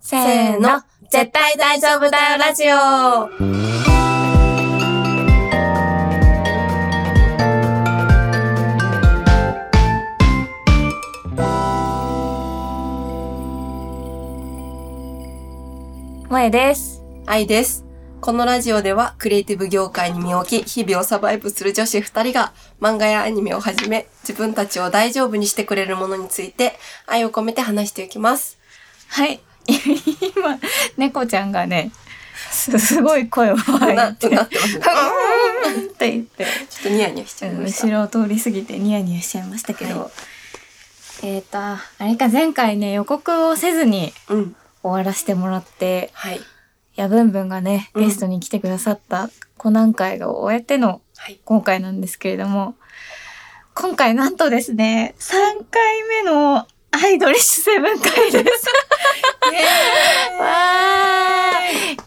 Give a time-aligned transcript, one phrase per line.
[0.00, 3.28] せーの、絶対大丈夫だよラジオ
[16.28, 17.02] 萌です。
[17.26, 17.84] 愛です。
[18.22, 26.72] このラジオではクリエイティブ業界に身を置き、日々をサバイブする女子二人が漫画やアニメをはじめ、自分たちを大丈夫にしてくれるものについて
[27.06, 28.58] 愛を込めて話していきます。
[29.08, 29.40] はい。
[29.66, 30.58] 今、
[30.96, 31.92] 猫ちゃんがね、
[32.50, 37.86] すすごい声を上げて、うなってますって言って、ちょっとニヤニヤしちゃいました。
[37.86, 40.10] 後ろを通り過ぎてニヤニヤしちゃいましたけど、は
[41.22, 44.56] えっ、と、あれか前回ね、予告をせずにうん。
[44.82, 46.40] 終わらせてもらって、はい。
[46.96, 51.40] やぶんぶんがね、うんゲストに来てくださったコナン会が終えてのはい。
[51.44, 52.74] 今回なんですけれども、
[53.74, 55.30] 今回なんとですね、3
[55.70, 58.66] 回目のアイドリッシュセブン回です。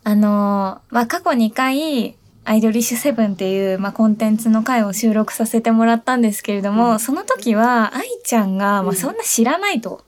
[0.04, 10.04] あのーまあ、過去2回、アイドリッシュセブンっていう、まあ、コンテンツの回を収録させてもらったんですけれども、うんその時は、愛ちゃんが、まあ、うんそんな知らないと、うん。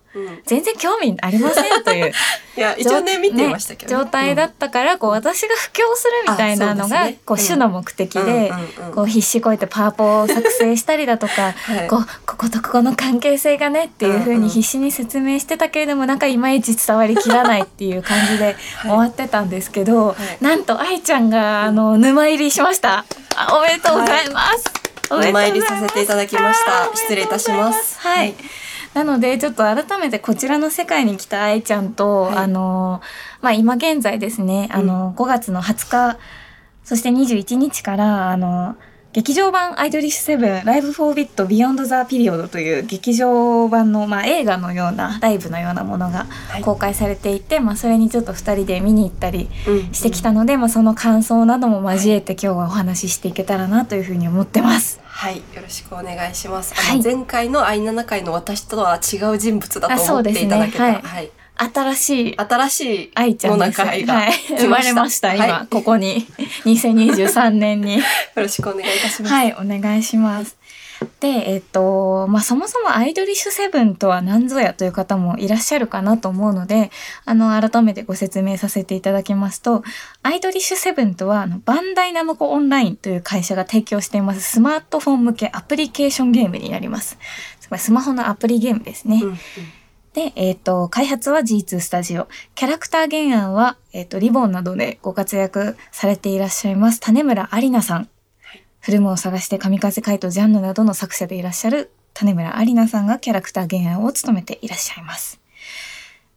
[0.46, 2.12] 全然興味ありませんという、
[2.56, 4.04] いや、一応ね、見てましたけど、ね。
[4.04, 8.52] 状態だったから、こう、私が布教するみたいなのが、こう、うん主の目的で、
[8.94, 11.88] こう、必死こいてパワポを作成したりだとか、 はい。
[11.88, 20.44] こう、こことここの関係性がねっていう風うに必死に説明してたけれども、なんかいまいち伝わりきらないっていう感じで終わってたんですけど、はい。
[20.44, 23.06] なんと愛ちゃんが、あの、沼入りしました。
[23.36, 24.64] あおめでとうございます。
[25.12, 26.90] おめでとうございお参りさせていただきました。
[26.96, 28.00] 失礼いたします。
[28.00, 28.18] はい。
[28.18, 28.36] はい
[28.96, 32.38] なので、ちょっと改めてこちらの世界に来た愛ちゃんと、はい。
[32.38, 33.02] あの、
[33.42, 36.18] まあ、今現在ですね、あの、5月の20日、
[36.86, 38.78] そして21日から、あの、
[39.16, 55.00] 劇場版アイドリッシュセブン LIVE 4bit BEYOND THE PERiOD という劇場版の、まあ、映画のようなライブのようなものがはい公開されていて、まあ、それにちょっと2人で見に行ったりうんしてきたので、まあ、その感想なども交えて今日はお話ししていけたらなというふうに思ってます。
[55.06, 56.74] はい、よろしくお願いします。
[57.02, 60.84] 前回のアイナナ回の私とは違う人物だあと思っていただけた。
[60.84, 61.32] はいはい。
[61.58, 63.82] 新しい新しい愛ちゃんです。
[63.82, 66.28] はい、来生まれました、今、はいここに。
[66.66, 67.98] 2023年に。
[67.98, 68.04] よ
[68.36, 69.34] ろしくお願いいたします。
[69.34, 70.58] はい、お願いします。
[71.20, 76.92] で、えっ、と、まあ、そもそもアイドリッシュセブンとは何ぞやという方もいらっしゃるかなと思うので、
[77.26, 79.84] あの、改めてご説明させていただきますと、
[80.24, 87.18] アイドリッシュセブンとは、あの、バンダイナムコオンラインという会社が提供していますスマートフォン向けアプリケーションゲームになります。
[87.60, 89.20] つまりスマホのアプリゲームですね。
[89.22, 89.40] うんうん
[90.16, 92.30] で、えっ、と、開発は G2 スタジオ。
[92.56, 98.10] キャラクター原案は、えっ、と、リボンなどでご活躍されていらっしゃいます、種村有奈さん。
[98.80, 105.42] フルムを探して神風怪とジャンヌなどの作者でいらっしゃる種村有奈さんがキャラクター原案を務めていらっしゃいます。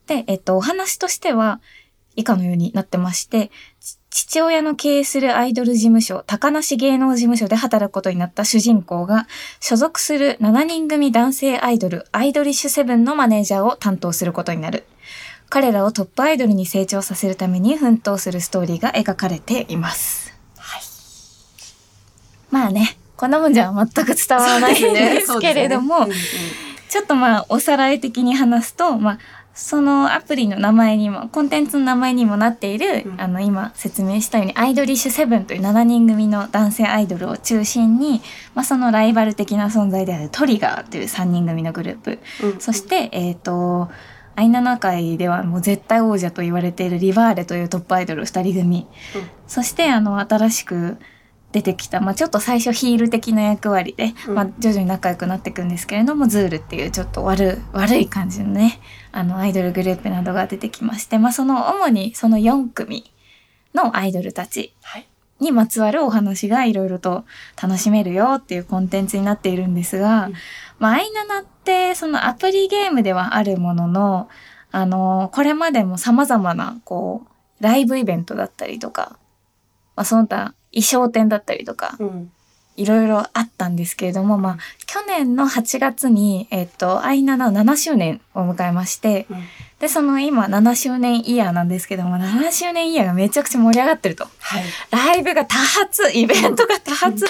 [0.08, 1.60] で、えっ、と、お話としては、
[2.16, 9.28] 以下のようになってまして、ち父親の経営するアイドル事務所、高梨芸能事務所で働くことになった主人公が、
[9.60, 14.82] 所属する7人組男性アイドル、アイドリッシュセブンのマネージャーを担当することになる。
[15.48, 20.34] 彼らをトップアイドルに成長させるために奮闘するストーリーが描かれています。
[20.56, 20.82] はい。
[22.50, 26.40] まあね、こんなもんじゃ全く伝わらないんですけれども、 そうですね
[26.88, 29.18] ちょっとまあおさらい的に話すと、まあ
[29.58, 33.20] そのアプリの名前にも、コンテンツの名前にもなっている、うん。
[33.20, 38.22] あの今説明したようにアイドリッシュセブンという7人組の男性アイドルを中心に、
[38.54, 42.50] まあそのライバル的な存在であるトリガーという3人組のグループ、うん。
[42.50, 43.90] うんそして、えっ、と、
[44.36, 48.86] アイナナ界ではもう絶対王者と言われているリバーレというトップアイドル2人組、
[49.16, 49.22] うん。
[49.48, 50.98] そしてあの新しく
[51.52, 58.80] 出てきた、まあ、ちょっと最初ヒール的な役割で、うんまあ、徐々に仲良くなっていくんですけれどもズールっていうちょっと悪悪い感じのね
[59.12, 63.10] あのアイドルグループなどが出てきまして、まあ、その主にその4組
[63.74, 65.08] のアイドルたちはい。
[65.40, 67.24] にまつわるお話がいろいろと
[67.62, 70.32] 楽しめるよっていうコンテンツになっているんですが、うん
[70.78, 74.28] まあ、アイナナってそのアプリゲームではあるものの、
[74.70, 77.22] あの、これまでも様々な、こ
[77.60, 79.18] う、ライブイベントだったりとか、
[79.96, 82.32] まあ、その他衣装展だったりとか、うん。
[82.76, 89.38] いろいろあったんですけれども、まあ、去年の8月に、えっと、アイナナ7周年を迎えまして、うん
[89.80, 94.24] で、その今7周年イヤーなんですけども、7周年イヤーがめちゃくちゃ盛り上がってると。
[94.40, 94.64] はい。
[94.90, 97.26] ライブが多発、イベントが多発。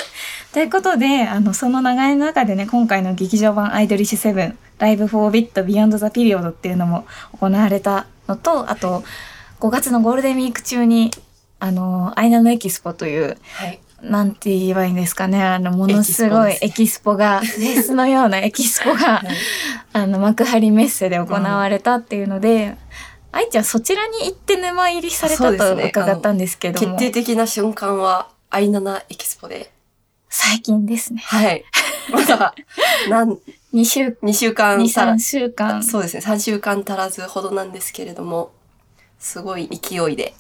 [0.55, 7.05] ということで、あの、その流れの中でね、今回の劇場版アイドリッシュセブン、 LIVE 4bit BEYOND THE PERiOD っていうのも
[7.39, 9.05] 行われたのと、あと、
[9.61, 11.11] 5月のゴールデンウィーク中に、
[11.61, 13.81] あの、アイナナのエキスポという、はい。
[14.03, 19.29] なんて言えばいいんですかね、あの、ものすごいエエキスポが、フェスのようなエキスポが、はい
[19.93, 22.77] あの、幕張メッセで行われたっていうので、
[23.33, 29.73] 愛ちゃんそちらに行って沼入りされたと伺ったんですけども、決定的な瞬間は、アイナナエキスポで、
[30.29, 31.21] 最近ですね。
[31.25, 31.65] はい。
[32.13, 32.55] まだ、
[33.11, 33.39] なん、
[33.75, 35.83] 2週、2週間2、足ら3週間。
[35.83, 38.53] そうですね、3週間足らずほどなんですけれども、
[39.19, 40.35] すごい勢いで。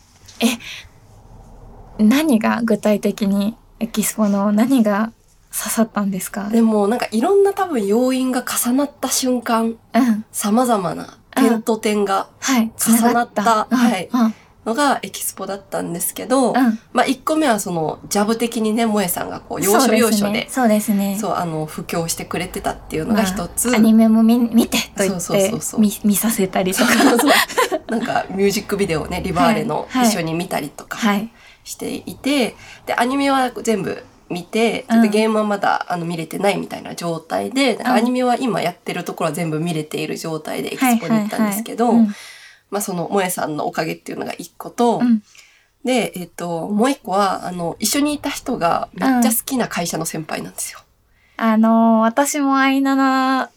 [1.98, 5.12] 何が具体的にエキスポの何が
[5.50, 6.48] 刺さったんですか？
[6.50, 10.24] でも、なんかいろんな多分要因が重なった瞬間、うん。
[10.32, 12.70] 様々な点と点が、はい。
[12.78, 14.34] 重なったはいうん。
[14.66, 16.54] のがエキスポだったんですけど、うん。
[16.92, 21.16] まあ1個目はその、ジャブ的にね、萌えさんがこう、要所要所で、そうですね。
[21.18, 23.68] そう、あの、布教してくれてたっていうのが一つ。
[23.68, 26.92] まあアニメも見見てと言っそうそうて見見させたりとか。
[27.88, 31.30] なんかミュージックビデオをね、リバーレの一緒に見たりとかはい。
[31.68, 32.56] していて、
[32.86, 35.02] で、アニメは全部見て、うん。
[35.02, 37.86] でゲームはまだあの見れてないみたいな状態で、ん。
[37.86, 45.22] アニメは今やってるところは全部見れている状態でエキスポに行ったんですけど、まあその萌えさんのおかげっていうのが一個と、うん。
[45.84, 50.80] で、えっ、と、もう一個は、あの、一緒にいた人がめっちゃ好きな会社の先輩なんですよ。
[51.40, 53.50] あのー私もアイナナ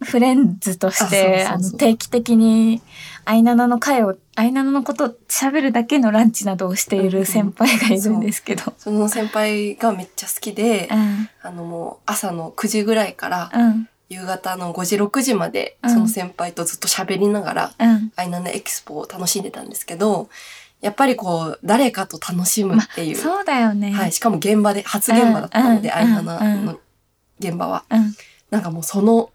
[0.00, 2.80] フレンズとして、あの、定期的に
[3.24, 8.72] アイナナの会を、アイナナのことを喋るだけのランチなどをしている先輩がいるんですけど。
[8.78, 11.28] その先輩がめっちゃ好きで、うん。
[11.42, 13.88] あのもう朝の9時ぐらいからうん。
[14.08, 18.12] 夕方の5時6時までうんその先輩とずっと喋りながら、うん。
[18.16, 20.30] アイナナエキスポを楽しんでたんですけど、
[20.80, 23.16] やっぱりこう、誰かと楽しむっていう。
[23.16, 23.92] そうだよね。
[23.92, 24.12] はい。
[24.12, 26.78] しかも現場で、初現場だったので、うんアイナナうんの
[27.40, 27.84] 現場は。
[27.90, 28.14] うん。
[28.50, 29.30] なんかもうその、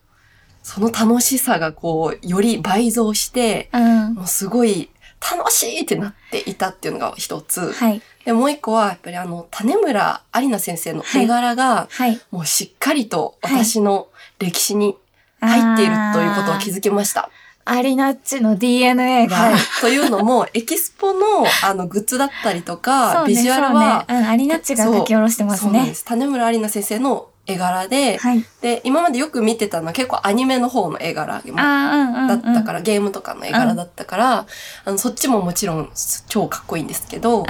[0.64, 4.14] その楽しさがこう、より倍増して、うん。
[4.16, 4.90] もうすごい
[5.20, 7.72] 楽しいってなっていたっていうのが一つ。
[7.74, 8.02] はい。
[8.26, 12.20] で、もう一個は、やっぱりあの、種村有奈先生の絵柄が、はい。
[12.32, 14.08] もうしっかりと私の
[14.40, 14.96] 歴史に
[15.42, 17.30] 入っているということを気づきました。
[17.66, 19.36] アリナッチの DNA が。
[19.36, 19.54] はい。
[19.82, 24.24] というのも、エキスポのあのグッズだったりとか、ねビジュアルは、そうね。
[24.24, 25.94] うん、アリナッチが書き下ろしてますねそうで。
[25.94, 26.06] す。
[26.06, 28.46] 種村有奈先生の絵柄で、はい。
[28.62, 31.42] で、今までよく見てたのは結構アニメの方の絵柄。
[31.42, 34.46] だったから、ゲームとかの絵柄だったから、
[34.86, 35.92] あの、そっちももちろん
[36.28, 37.46] 超かっこいいんですけど、うん。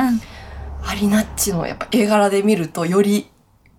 [0.85, 3.29] アリナッチのやっぱ絵柄で見るとより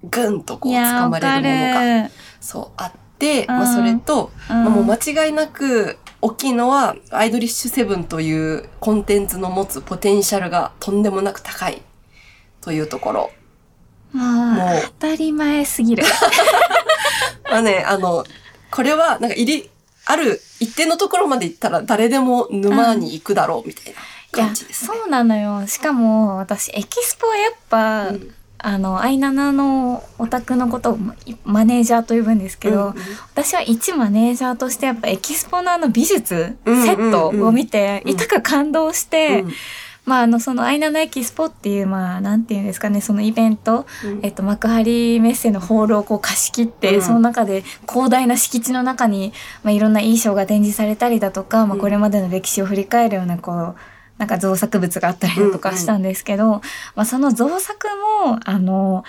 [0.02, 2.10] ぐんとこう掴まれるものがる。
[2.40, 11.82] そうあって、うんまあそれと、うんまあもう間違いなく大きいのはアイドリッシュセブンというコンテンツの持つポテンシャルがとんでもなく高い
[12.60, 13.30] というところ。
[14.14, 16.04] ももうう、当たり前すぎる。
[17.50, 18.24] まあね、あの、
[18.70, 19.70] これはなんか入り、
[20.06, 24.90] ある一定のところまで行ったら誰でも沼に行くだろうみたいな感じですね。
[24.94, 25.66] そうなのよ。
[25.66, 28.34] しかも、私、エキスポはやっぱ、うん
[28.66, 31.14] あの、アイナナのオタクのことをマ
[31.44, 32.94] マネージャーと呼ぶんですけど、うんうん
[33.34, 39.52] 私は一マネージャーとしてやっぱエキスポのあの美術、うんうんうんセットを見て、うん痛く感動して、うん
[40.04, 44.20] まああのそのアイナナエキスポっていうまあなんていうんですかねそのイベント、うん。
[44.22, 47.02] えっと幕張メッセのホールをこう貸し切って、うん。
[47.02, 51.80] その中で広大な敷地の中にまあいろんな衣装が展示されたりだとか、まあうん。
[51.80, 53.76] これまでの歴史を振り返るようなこう
[54.18, 56.60] なんか造作物があったりだとかしたんですけど、
[56.94, 57.88] まあその造作
[58.26, 59.04] もあの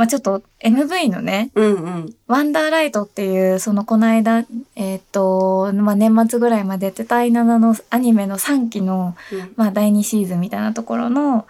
[0.00, 2.14] まあちょっと MV のねうんうん。
[2.26, 9.52] ワンダーライトっていう、そのこの間、えっ、と、まあ、年末ぐらいまでやってた第7のアニメの3期の、うん。
[9.56, 11.46] まあ、第2シーズンみたいなところの、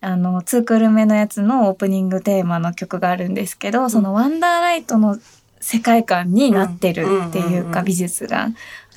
[0.00, 5.18] あの、ツークール目のやつのオープニングテーマの曲があるんですけど、そのワンダーライトの
[5.60, 8.48] 世界観になってるっていうか、うんうんうんうん美術が、あ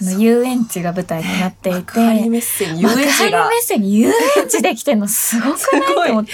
[0.04, 4.14] の、遊園地が舞台になっていて、幕張メッセに遊園地がッセに遊園
[4.48, 6.32] 地できてんのすごくないと思って。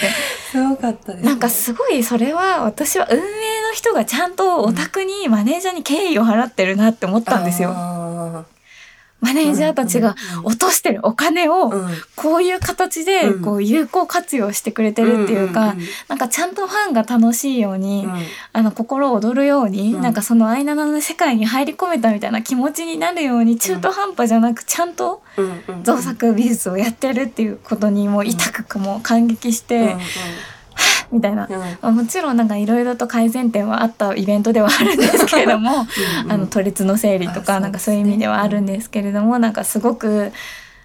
[0.51, 1.29] すごかったです、ね。
[1.29, 7.71] なんかすごいそれは私は運営の人がちゃんとオタクにマネージャーに敬意を払ってるなって思ったんですよ。
[7.73, 8.45] あ
[9.21, 11.71] マネージャーたちが落としてるお金を
[12.15, 13.41] こういう形でうん。
[13.41, 15.75] こう有効活用してくれてるっていうか、
[16.07, 18.13] なんかちゃんとファンが楽しいように、うん。
[18.53, 20.01] あの心躍るように、うん。
[20.01, 25.21] なんかそのアイナナの世界に入り込めたみたいな気持ちになるように中途半端じゃなくちゃんと
[25.83, 29.99] 造作美術をやってるっていうことにもう痛くもう感激して、うん
[31.11, 31.47] みたいな。
[31.81, 35.85] うんもちろんなんかいろいろと改善点はあったイベントではあるんですけれども、
[36.25, 40.31] うんあの都立の整理とかなんかそういう意味ではあるんですけれども、なんかすごく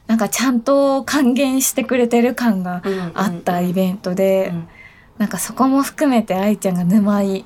[0.06, 4.68] なんかちゃんと還元してくれてる感がうんあったイベントで、うん
[5.16, 7.44] なんかそこも含めて愛ちゃんが沼に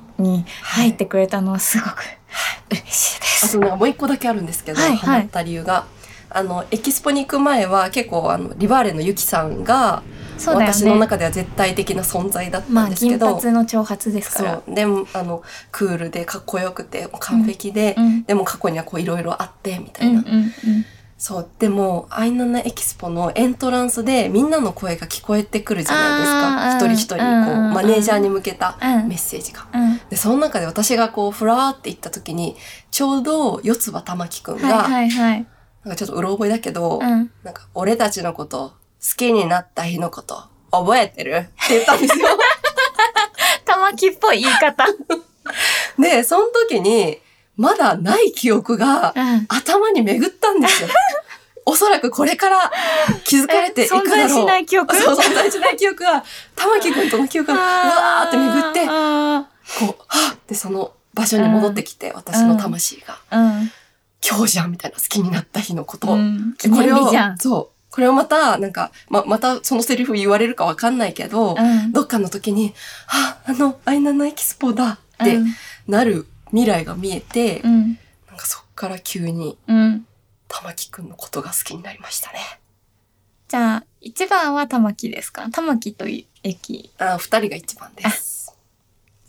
[0.63, 1.97] 入ってくれたのはすごく
[2.71, 3.45] 嬉しいです。
[3.45, 5.85] あとなんかもう一個だけあるんですけど、はいはいハマった理由が。
[6.31, 10.03] あの、エキスポに行く前は結構あの、リバーレのユキさんが、
[10.45, 10.99] 私のね。
[11.01, 14.61] 中では絶対的な存在だったんですけど、髪の長髪ですから。
[14.65, 14.75] そう。
[14.75, 20.19] でも、あの、クールでかっこよくて完璧で、うんでも過去にはこういろいろあって、みたいな。
[20.19, 20.51] うんうんうん。
[21.17, 21.49] そう。
[21.59, 26.77] でも、アイナナエキスポのエントランスでみんなの声が聞こえてくるじゃないですか。
[26.77, 29.67] 一人一人、こう、うんマネージャーに向けたうんメッセージが。
[29.73, 29.99] うん。
[30.09, 32.55] で、その中で私がこう、ふらーって行った時に、
[32.91, 35.45] ちょうど四つ葉玉木くんが、はいはいはい。
[35.89, 37.31] なんかちょっとうろ覚えだけど、うん。
[37.43, 41.35] なんか、俺たちのこと、好きになった日のこと、覚えてる？
[41.65, 42.27] って言ったんですよ。
[43.65, 44.85] 玉木っぽい言い方。
[45.97, 47.17] で、その時に、
[47.57, 49.45] まだない記憶がうん。
[49.49, 50.89] 頭に巡ったんですよ。
[51.65, 52.71] おそらくこれから
[53.25, 54.05] 気づかれていくだろう。
[54.05, 54.95] 存在しない記憶？
[54.95, 56.23] そう、存在しない記憶が、
[56.55, 59.47] 玉木くんとの記憶が、うわーって巡って、あ
[59.79, 63.71] こう、はっってその場所に戻ってきて、私の魂が、ーうん。
[64.27, 66.13] 今日じゃんみたいな好きになった日のこと。
[66.13, 66.55] うん。
[66.71, 67.11] これを。
[67.37, 67.91] そう。
[67.91, 71.91] これをまた、なんか、ま、またそのセリフ言われるかわかんないけど、うん。
[71.91, 72.73] どっかの時に、
[73.07, 75.47] あ、あの、アイナナエキスポだってうん
[75.87, 77.97] なる未来が見えて、うん。
[78.27, 80.05] なんかそっから急にうん。
[80.47, 82.39] 玉木くんのことが好きになりましたね。
[83.47, 85.49] じゃあ、一番は玉木ですか？
[85.49, 86.91] 玉木という駅。
[86.99, 88.55] あ、二人が一番です。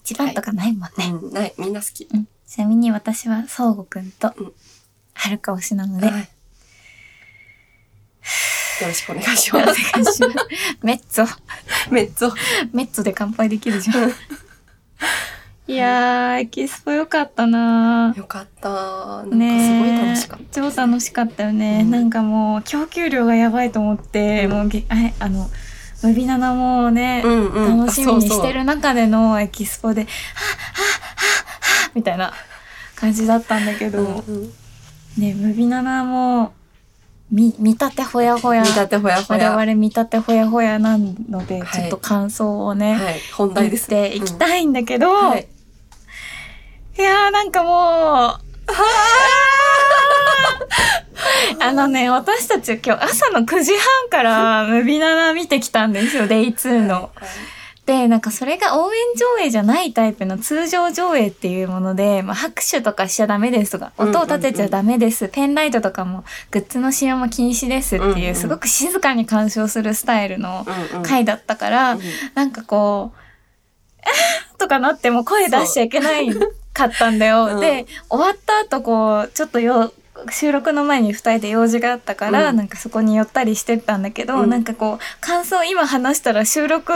[0.04, 1.10] 一番とかないもんね。
[1.10, 2.06] うん、ない、みんな好き。
[2.12, 2.28] うん。
[2.46, 4.52] ちなみに私は、そうごくんとうん、
[5.14, 6.28] はるか推しなので、はい。
[8.82, 9.80] よろしくお願いしお願います。
[9.82, 10.22] します。
[10.82, 11.26] メッツォ。
[11.90, 12.28] めっちゃ。
[12.72, 14.10] メッツォで乾杯できるじゃん。
[15.66, 18.68] いやー、エキスポよかったなよかった。
[18.68, 25.48] なんかすごいね楽しかっ超楽しかったよね、うんなんかもう供給量がやばいと思って、うんもうげああの
[26.02, 27.78] ムビナナもねた。、うんうん。
[27.80, 31.14] 楽しみにしてある中でのエキスポで「はっはっはっ
[31.84, 32.32] はっ」みたいな
[32.96, 34.52] 感じだったんだけど、そうそううんうん
[35.18, 36.54] ねムビナナも
[37.30, 39.52] 見見立てほやほや見立てほやほや。
[39.52, 43.20] 我々見立てほやほやなので、はいちょっと感想をね、はい。
[43.36, 45.46] 本題です言っていきたいんだけど、うんはい。
[46.98, 48.40] いやーなんかもう、
[51.62, 57.10] あのね、私たち今日朝の9時半からムビナナ見てきたんですよ、デイ2の。
[57.86, 59.00] で、なんかそれが応援
[59.38, 70.66] 上映じゃないタイプの通常上映っていうもので、まあ、拍手とかしちゃダメですとか、音を立てちゃダメです、ペンライトとかもグッズの使用も禁止ですっていう、すごく静かに鑑賞するスタイルの。
[71.02, 72.00] 回だったから、うん
[72.34, 76.28] なんかこう、とかなっても声出しちゃいけない
[76.72, 77.46] かったんだよ。
[77.46, 77.60] うん。
[77.60, 79.92] で、終わった後こう、ちょっとよ、
[80.30, 82.56] 収録の前に二人で用事があったから、うん。
[82.56, 84.50] なんかそこに寄ったりしてたんだけど、うん。
[84.50, 86.92] なんかこう、感想今話したら収録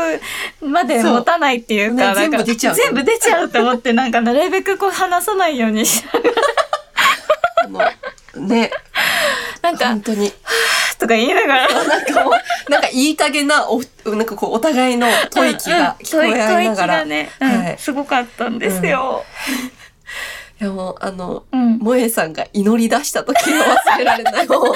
[0.61, 2.75] まで持たないっていうか、全部出ちゃう。
[2.75, 6.05] 全部出ちゃうと思って、 なんかなるべくこう話さないようにし、
[8.37, 8.71] ね、
[9.63, 10.33] なんか本、当に。
[10.99, 16.97] とか言いながら、なんかもう、なんかいい加減な、お、なんかこう、お互いの吐息が聞こえ合いながら。
[16.97, 17.49] うんうんね、うん。
[17.49, 17.79] はい。
[17.79, 19.25] すごかったんですよ。
[20.61, 24.47] いやもう、あの、うん萌えさんが祈り出した時の忘れられない。
[24.49, 24.75] 本当は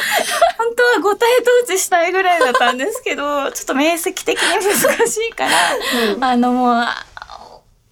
[1.01, 7.05] 五体統治したいぐらいだったんですけど、 ちょっと面積的に難しいから、あのもう、あ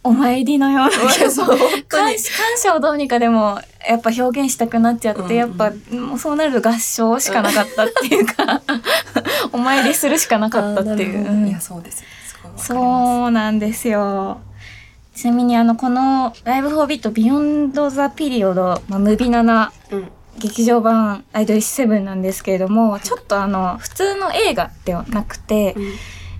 [0.02, 0.90] お参りのような。
[1.88, 2.12] 感
[2.56, 8.60] 謝をどうにかでもやっぱ表現したくなっちゃって、うんうんやっぱもうそうなると合唱しかなかったっていうか、
[9.52, 11.48] お参りするしかなかったっていう。
[11.48, 12.04] いや、そうです。
[12.56, 14.40] そうなんですよ。
[15.16, 20.08] ちなみにあの、この LIVE 4bit BEYOND THE PERiOD、まあ、ムビナナうん。
[20.38, 25.74] 劇場版アイドルセブンなんですけれども、ちょっとあの、普通の映画ではなくて、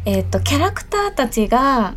[0.04, 1.94] えっ、と、キャラクターたちが、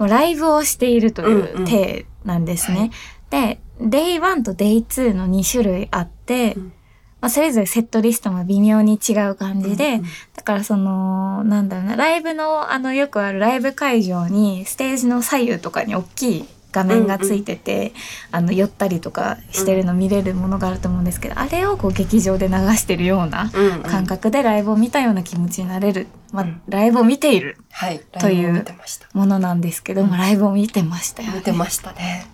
[0.00, 1.64] ライブをしているというんううん。
[1.64, 2.90] 体なんですね。
[3.30, 6.72] で、Day1 と Day2 の2種類あって、うん
[7.22, 10.06] まあ、それぞれセットリストも微妙に違う感じで、うんうん。
[10.36, 17.92] だからその、なんだろうな、ライブの、あの、よくあるライブ会場に、ステージの左右とかに大きい画面がついてて、
[18.32, 23.82] あの、寄ったりとかしてるの見れるものがあると思うんですけど、あれをこう劇場で流してるようなうんうん。
[23.82, 27.56] 感覚でライブを見たような気持ちになれる、まあうん、ライブを見ている。
[27.70, 28.00] はい。
[28.18, 28.64] という。
[29.12, 30.18] ものなんですけども、うん。
[30.18, 31.36] ライブを見てましたよね。
[31.36, 32.26] 見てましたね。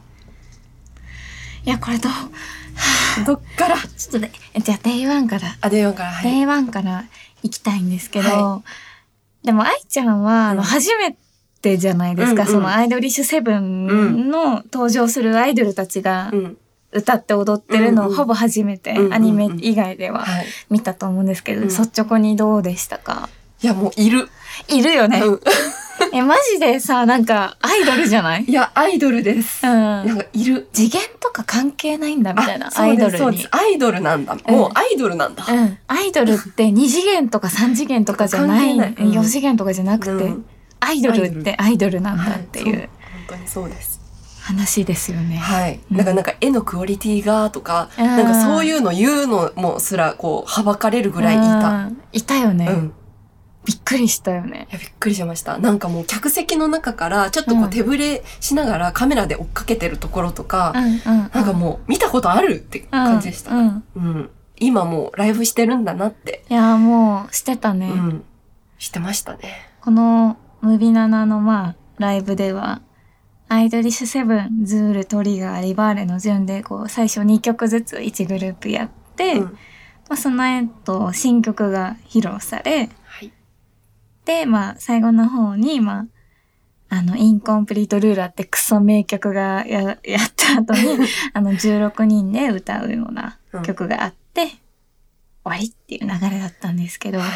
[1.65, 2.13] いや、これどう？
[3.27, 3.77] どっから？
[3.77, 5.57] ちょっとね、じゃあ Day1 から。
[5.61, 6.33] あ、で、4から、はい。
[6.33, 7.05] Day1 から
[7.43, 8.63] 行きたいんですけど、は
[9.45, 11.17] でも愛ちゃんは、あの、うん初め
[11.63, 12.55] てじゃないですか、うんうん。
[12.55, 16.57] そのアイドリッシュセブンの登場するアイドルたちがうん。
[16.91, 20.47] 歌って踊ってるのをほぼ初めて、アニメ以外でははい。
[20.71, 21.69] 見たと思うんですけど、うん。
[21.69, 23.29] 率直にどうでしたか？
[23.63, 24.31] いや、もういる。
[24.69, 25.21] いるよね。
[26.07, 28.45] う んえ、マジでさ、なんか、アイドルじゃない？
[28.45, 29.67] いや、アイドルです。
[29.67, 29.73] うん。
[29.73, 30.69] なんかいる。
[30.73, 33.47] 次元とか関係ないんだみたいな、あアイドルに。
[33.51, 34.37] アイドルなんだ。
[34.47, 35.45] うんもうアイドルなんだ。
[35.49, 35.79] うん。
[35.89, 40.45] アイドルって2次元とか3次元とかじゃない、ないうん4次元とかじゃなくて、うん
[40.81, 42.81] アイドルってアイドルなんだっていう。
[42.83, 42.89] はそう本
[43.29, 43.99] 当にそうです。
[44.43, 45.37] 話ですよね。
[45.37, 45.81] はい。
[45.91, 51.69] うんなんか、なんか絵のクオリティがとか、あーなんかそういうの言うのもすら、こう、はばかれるぐらいいた。
[51.69, 51.99] うん。
[52.13, 52.93] いたよね、うん。
[53.65, 54.67] びっくりしたよね。
[54.71, 55.59] いや、びっくりしました。
[55.59, 61.01] なんかもう客席の中から、ちょっとこう手ぶれしながらカメラで追っかけてるところとか、うんうん。
[61.05, 63.55] なんかもう見たことあるって感じでした。
[63.55, 63.85] うん。
[63.97, 64.03] うん。
[64.03, 67.91] うん今もうライブしてるんだなって、いや、もう、してたね。
[67.91, 68.25] うん。
[68.79, 69.71] してましたね。
[69.81, 72.81] この、ムビナナの、まあ、ライブでは、
[73.49, 79.43] アイドリッシュセブン、ズール、トリガー、リバーレの順で、こう、最初2曲ずつ1グループやって、うん。
[79.45, 79.51] ま
[80.11, 82.91] あ、その後、新曲が披露され、はい。
[84.29, 86.07] で、まあ、最後の方に、まあ、
[86.91, 94.57] あの、インコンプリートルーラーってクソ名曲がや、 やった後に、 あの、16人で歌うような曲があって、終
[95.45, 97.31] わりっていう流れだったんですけど、はい。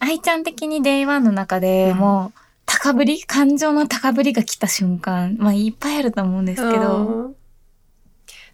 [0.00, 7.36] 愛ちゃん的に Day1 の中でうんもう、高ぶり感情の高ぶりが来た瞬間、まあ、いっぱいあると思うんですけど、うん。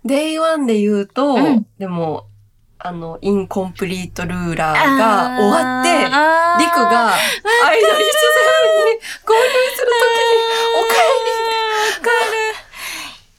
[0.04, 2.29] Day1 で言うと、うんでも、
[2.82, 10.40] あの、 Incomplete Ruler が終わって、陸がアイドリッシュセブンに合流するときに、
[10.76, 10.94] お帰
[11.90, 12.40] わかる。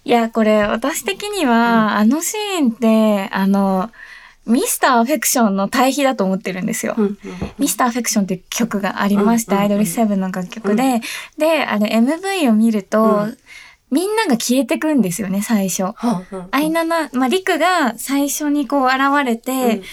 [0.03, 3.89] いや、これ、私的には、あのシーンって、あの、
[4.45, 6.95] ミスターアフェクションの対比だと思ってるんですよ。
[6.97, 7.17] り。
[7.57, 11.01] ミスターアフェクションっていう曲がありまして、うんうんうんアイドルセブンの楽曲で、
[11.37, 13.37] で、あれ MV を見ると、うん
[13.91, 15.93] みんなが消えてくんですよね、最初。
[16.51, 19.83] アイナナ、まあ、リクが最初にこう現れて、うん。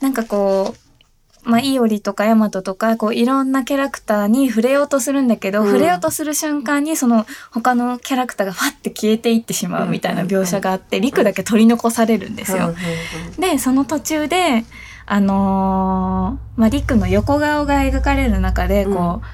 [0.00, 0.74] なんかこ
[1.44, 5.66] う、まあ、イオリとかヤマトとか、こう、いろんなキャラクターに触れようとするんだけど、うん。
[5.66, 12.74] 触れようとする瞬間に、その、他のキャラクターがファって消えていってしまうみたいな描写があって、リクだけ取り残されるんですよ。
[13.38, 14.64] で、その途中で、
[15.06, 19.26] あのーまあ、リクの横顔が描かれる中で、こう、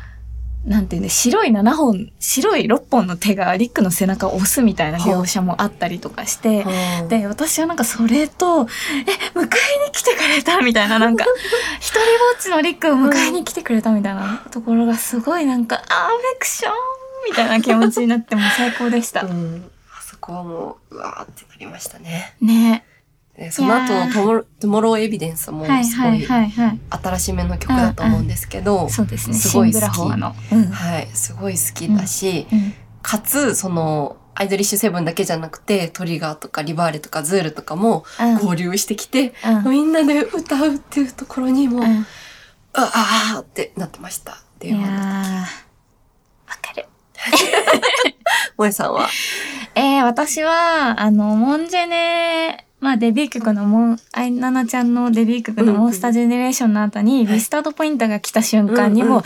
[0.67, 6.65] なんていうんで、白い7本、白い6本の手がリクの背中を押すみたいな描写もあったりとかして、
[7.03, 9.49] うんで、私はなんかそれと、え、迎えに
[9.93, 11.25] 来てくれたみたいな、 なんか、
[11.81, 12.05] 一人ぼ
[12.39, 16.73] っちのリックを迎えに来てくれたみたいなところがすごいなんか、アフェクション
[17.31, 19.27] みたいな気持ちになってもう最高でしたう。
[19.27, 22.35] んあそこはもう、うわーってなりましたね。
[22.41, 22.94] ねで
[23.51, 26.27] その後のトモロトゥモローエビデンスもすごい。
[26.27, 29.35] 新しめの曲だと思うんですけど、そうですね。
[29.35, 30.01] すごい好き。
[30.01, 30.67] うん。
[30.67, 42.07] はい、すごい好きだし、うんかつ、その、アイドリッシュセブンだけじゃなくて、トリガーとかリバーレとかズールとかもうん合流してきて、うんみんなで歌うっていうところにも、うん
[42.73, 44.33] ああーってなってました。
[44.33, 44.89] っていうのわ
[46.61, 46.87] かる。
[48.57, 49.09] 萌えさんは？
[49.77, 59.17] えー、私は、あの、モンジェネ、まあデビュー曲のモン、アイナナちゃんのデビュー曲のモンスタージェネレーションの後に、リスタートポインターが来た瞬間にも、うん。
[59.17, 59.23] うん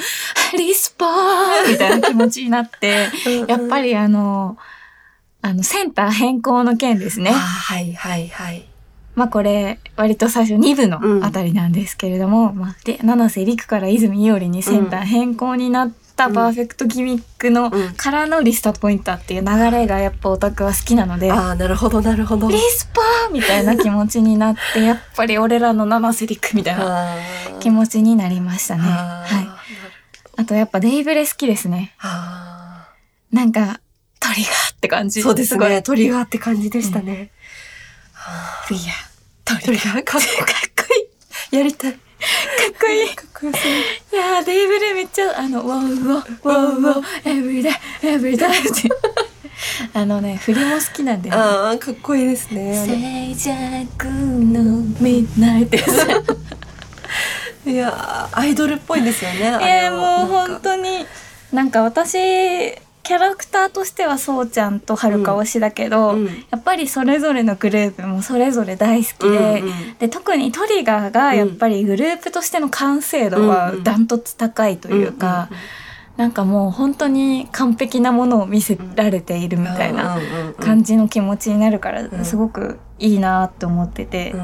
[0.57, 3.09] リスポーンみたいな気持ちになって、
[3.49, 4.57] やっぱり、りあの、
[5.43, 7.33] あの、センター変更の件ですね。
[7.33, 8.65] はいはいはい。
[9.17, 22.51] まあこれ、割と最初2部のあたりなんですけれども、まあ、で、七瀬陸から泉伊織にセンター変更になったパーフェクトギミックの、うんからのリスタポインターっていう流れがやっぱオタクは好きなので、ああ、なるほどなるほど。
[22.51, 27.17] リスパーみたいな気持ちになって、 やっぱり俺らの七瀬陸みたいな
[27.61, 28.83] 気持ちになりましたね。
[28.83, 29.25] は
[30.37, 30.41] い。
[30.41, 31.95] あとやっぱデイブレ好きですね。
[32.01, 32.89] あ
[33.33, 33.81] なんか、
[34.21, 35.21] トリガーって感じ。
[35.21, 35.83] ーそうですね。
[35.83, 37.31] トリガーって感じでしたね。
[38.15, 39.61] あフィギュア。
[39.61, 40.27] トリガーかっこ
[40.95, 41.03] いい。
[41.03, 41.57] いい。
[41.59, 41.93] やりたい。
[41.93, 42.01] かっ
[42.81, 43.15] こいい。
[43.15, 47.73] か っいやー、デイブレめっちゃ、あの、ワウワウ、ワウワウ、エブリデイ、
[48.07, 48.89] エブリデイって。
[49.95, 51.41] あのね、振りも好きなんだよね。
[51.41, 52.85] ああ、かっこいいですね。
[54.53, 54.63] の
[55.01, 55.77] ミッドナイト。
[57.69, 59.49] いやーアイドルっぽいですよね。
[59.49, 61.07] あれえー、もう本当に
[61.53, 66.27] なんか私キャラクターとしてはそうちゃんとはるか推しだけど、うん。
[66.27, 75.49] やっぱりそれぞれのグループもそれぞれ大好きで、うんうんで特にトリガーがやっぱりグループとしての完成度はダントツ高いというか、
[76.19, 80.19] なんかもう本当に完璧なものを見せられているみたいな
[80.61, 82.25] 感じの気持ちになるからん。
[82.27, 84.33] すごくいいなって思ってて。
[84.33, 84.41] うん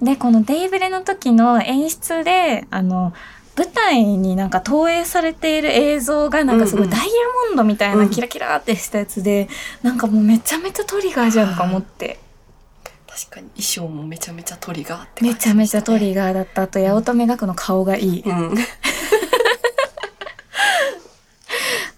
[0.00, 0.04] うん。
[0.04, 3.14] で、このデイブレの時の演出で、あの、
[3.56, 7.12] 舞台になんか投影されている映像がなんかすごうんうんいダイヤ
[7.48, 9.48] モンドみたいなキラキラってしたやつで、
[9.82, 12.18] なんかもうめちゃめちゃトリガーじゃんとか思って、
[13.08, 15.98] 確かに衣装もめちゃめちゃトリガーって感じめちゃめちゃトー。
[15.98, 16.62] リガーだった。
[16.62, 18.22] あと、八乙女学の顔がいい。
[18.22, 18.54] うん。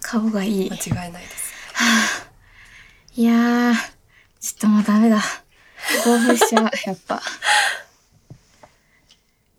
[0.02, 0.70] 顔がいい。
[0.70, 1.54] 間違いないです。
[3.16, 3.74] いやー、
[4.40, 5.22] ちょっともうダメだ。
[6.04, 7.22] 興奮しちゃう、やっぱ。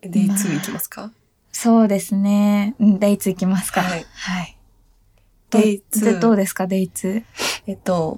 [0.02, 1.10] デイ2いきますか？
[1.60, 2.76] そうですね。
[2.78, 3.80] うん、デイツいきますか。
[3.80, 4.56] はいはい。
[5.50, 7.24] デイ2どどうですか、デイツ？
[7.66, 8.16] えっと、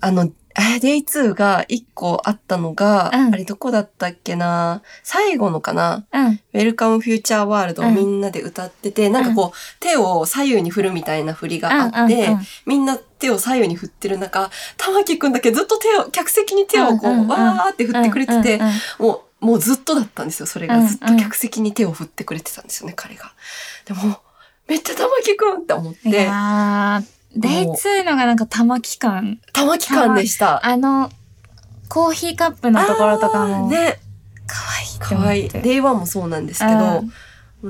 [0.00, 4.80] あの、あデイ2が1個あったのが、うんあれどこだったっけな？
[5.02, 6.06] 最後のかな？
[6.10, 6.26] うん。
[6.28, 20.46] ウェルカムフューチャーワールドをみんなで歌ってて、なんかこう、手を左右に振るみたいな振りがあって、うんうんうんみんな手を左右に振ってる中、玉木くんだけずっと手を、客席に手をこう、うんうんうんわーって振ってくれてて、うんうんうんもう、もうずっとだったんですよ。
[20.46, 23.32] それがうんうんずっと客席に手を振ってくれてたんですよね、彼が。
[23.84, 24.20] でも、
[24.66, 27.04] めっちゃ玉木くんって思っいて、やー、
[27.36, 29.38] Day2 のがなんか玉木感。
[29.52, 30.64] 玉木感でした。
[30.66, 31.10] あの、
[31.88, 34.00] コーヒーカップのところとかも、ね、
[34.46, 35.48] かわいいかわいい。
[35.48, 37.12] デイワンもそうなんですけど、うん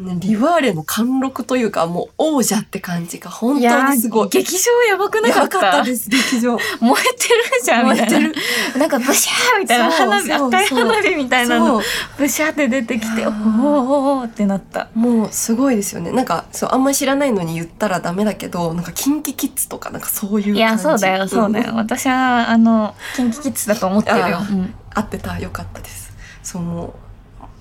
[0.00, 4.30] ね、リワーレの貫禄というか、もう王者って感じが本当にすごいー。
[4.30, 6.58] 劇場やばくなかったやばかったです、劇場。
[6.80, 7.86] 燃えてるじゃん。
[7.86, 8.34] 燃えてる。
[8.78, 11.80] なんかブシャーみたいな花火、赤い花火みたいなの。
[12.18, 14.88] ブシャーって出てきて、おーーおーってなった。
[14.94, 16.12] もうすごいですよね。
[16.12, 20.58] なんか、そう、あんまり知らないのに言ったらダメだけど、なんか、キンキキッズとか、なんかそういう感じ。
[20.58, 21.72] いや、そうだよ、そうだよ。
[21.72, 26.12] ん私は、あの、キンキキッズだと思ってるようん合ってた、よかったです。
[26.42, 26.92] そう、もう、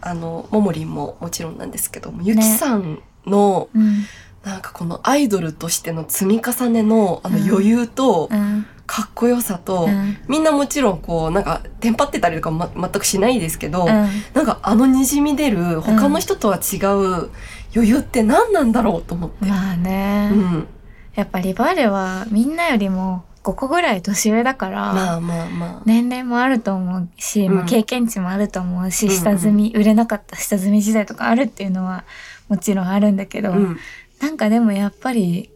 [0.05, 4.05] あの、ももりんももちろんなんですけども、ゆきさんの、うん。
[4.43, 8.65] なんかこのアイドルとしての積み重ねの、あのうん余裕と、うん。
[8.85, 10.17] かっこよさと、うん。
[10.27, 17.31] みんなもちろんこう、なんか、テンパってたりとか、ま、全くしないですけど、うんなんかあの滲み出る他の人とは違う
[17.75, 19.47] 余裕って何なんだろうと思って。
[19.47, 20.67] まあね、うん。
[21.15, 25.81] やっぱリバーレはみんなよりも5個ぐらい年上だから、まあまあまあ。
[25.85, 32.03] 年齢もあると思うし、まあうん経験値もあると思うし、うんうん下積み、売れなかった下積み時代とかあるっていうのは
[32.49, 33.77] もちろんあるんだけど、うん。
[34.19, 35.51] なんかでもやっぱり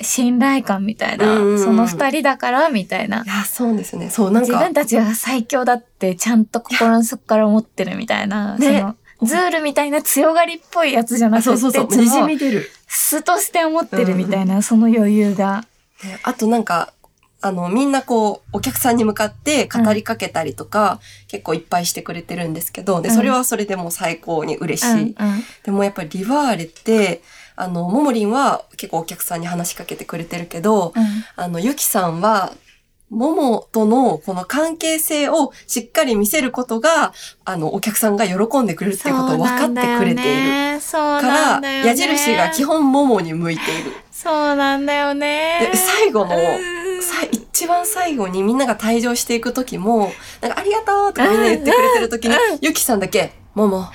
[0.00, 4.10] 信頼感みたいな、うんうんうんその二人だからみたいないや、そうですね。
[4.10, 12.70] そう、なんか自分、たちが最強だってちゃんと心の底から思ってるみたいな、ねそのズールみたいな強がりっぽいやつじゃなあくて、そうそうそう、その滲み出る。
[12.86, 15.64] 素として思ってるみたいな、その余裕が。
[16.04, 16.92] ねあとなんか、
[17.44, 24.92] あの、みんなこう、お客さんに向かって語りかけたりとか、結構いっぱいしてくれてるんですけど、で、うんそれはそれでもう最高に嬉しい。
[24.92, 25.14] うんうん
[25.62, 27.22] でもやっぱりリワーレって、
[27.54, 31.04] あの、ももりんは結構お客さんに話しかけてくれてるけど、うん
[31.36, 32.54] あの、ゆきさんは、
[33.10, 37.12] ももとのこの関係性をしっかり見せることが、
[37.44, 40.80] あの、お客さんが喜んでくれるっていうことを分かってくれている。
[40.80, 41.84] そうから、ね。
[41.84, 43.92] 矢印が基本ももに向いている。
[44.10, 45.68] そうなんだよね。
[45.70, 46.73] で、最後の、うん
[47.04, 53.86] さ一番最後にみんなが退場していく時も、なんかありがとうとかみんな言ってくれてる時に、ゆきさんだけ、もも、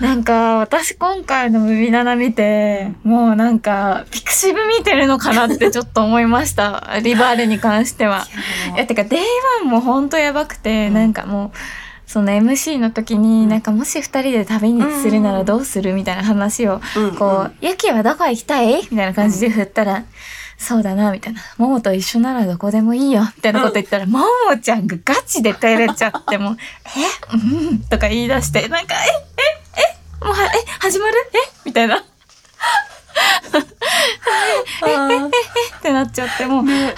[0.00, 7.00] なんか私今回のムビナナ見て、もうなんかピクシブ見てるのかなってちょっと思いました。
[7.02, 8.26] Re:vale に関しては。
[8.76, 11.50] いや、てか、 Day1 もほんとやばくて、うんなんかもう、
[12.08, 18.76] その MC の時に、なんかもし二人で旅にするならどうするみたいな話を、うんこう、ユキはどこ行きたい？
[18.76, 20.04] みたいな感じで振ったら、
[20.56, 21.40] そうだな、みたいな。
[21.58, 24.24] ももと一緒ならどこでもいいよ、みたいなこと言ったら、もも
[24.60, 26.56] ちゃんがガチで照れちゃって、も う、
[26.96, 27.36] え？
[27.36, 27.78] うん？
[27.90, 28.98] とか言い出して、なんか、え？
[29.76, 29.82] え？
[30.22, 30.24] え？
[30.24, 30.48] もうは、え？
[30.80, 31.14] 始まる？
[31.34, 31.36] え？
[31.66, 31.98] みたいな。
[31.98, 32.00] っ
[34.82, 35.30] あー
[35.82, 36.94] てなっちゃって、もう、ね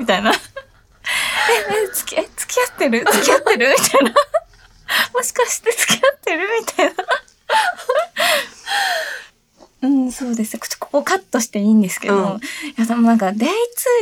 [0.00, 0.32] みたいな。
[0.32, 0.34] え、
[1.84, 3.04] え、付き、え、付き合ってる？
[3.04, 3.68] 付き合ってる？
[3.68, 4.14] みたいな。
[5.14, 6.48] もしかして付き合ってる？
[6.60, 6.94] みたいな。
[9.82, 10.58] うん、そうです。
[10.58, 12.22] ちょここカットしていいんですけど、うん。
[12.38, 12.40] い
[12.78, 13.48] や、でもなんか、デイ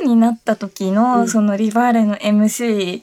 [0.02, 1.28] 2になった時の、うん。
[1.28, 3.02] そのリバーレの MC。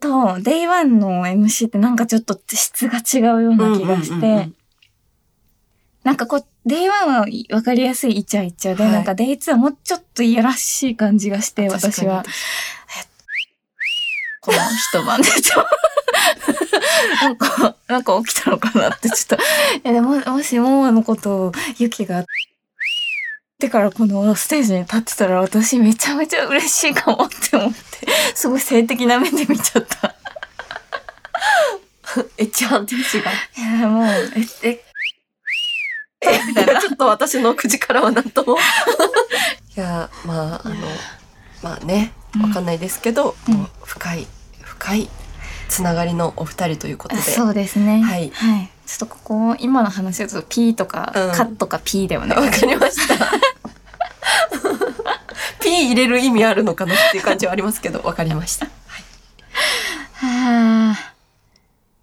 [0.00, 4.50] と、デイ1の MC ってなんかちょっと質が違うような気がして、
[6.02, 8.92] なんかこう、デイ1は分かりやすいイチャイチャで、はい。
[8.92, 12.24] なんかデイ2はもうちょっといやらしい感じがして、私は。
[14.50, 15.64] この一晩でちょ、
[17.22, 19.38] なんか、なんか起きたのかなってちょっと、い
[19.84, 22.24] やでも、もしモモのことをユキが、っ
[23.60, 27.76] てからこのステージに立ってたら私めちゃめちゃ嬉しいかもって思って、
[28.34, 30.14] すごい性的な目で見ちゃった。
[32.38, 33.30] エッチハンテージが。
[33.30, 34.04] いや、もう、
[34.62, 34.84] え、え、
[36.22, 36.80] え、みたいな。
[36.80, 38.56] ちょっと私の口からはなんとも。
[39.76, 40.76] いや、まあ、あの、
[41.62, 44.26] まあね、わかんないですけど、うんもう深い、
[44.80, 45.08] 深い
[45.68, 47.22] つながりのお二人ということで。
[47.22, 48.00] そうですね。
[48.00, 48.70] はいはい。
[48.86, 53.14] ちょっとここ、今の話をちょっと P とか、うんカットか P でお願わかりました。
[55.62, 58.66] P 入れる意味あるのかなっていう感じはありますけど、わかりました。
[58.66, 59.04] はい。
[60.26, 61.14] はあ。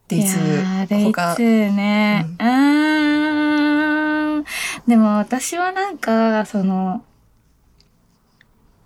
[0.07, 2.25] デイツいやーデイツ他、ーね。
[2.39, 4.45] うーん。
[4.87, 7.03] でも私はなんか、その、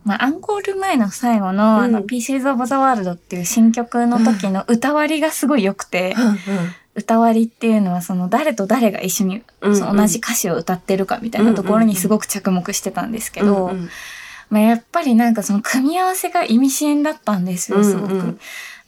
[0.04, 6.38] まあ、アンコール前の最後の、あの、うん Pieces of the World っていう新曲の時の歌割りがすごい良くて、うんうん。
[6.94, 9.78] 歌割りっていうのはその誰と誰が一緒にうんうん。
[9.78, 13.90] その同じ歌詞を歌ってるかみたいなところにすごく着目してたんですけど、うんうん。
[14.50, 18.14] まあ、やっぱりなんかその組み合わせが意味深だったんですよすごく。
[18.14, 18.20] うん。
[18.20, 18.40] うん